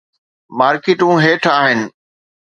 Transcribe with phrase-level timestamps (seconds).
[0.59, 1.79] مارڪيٽون هيٺ آهن.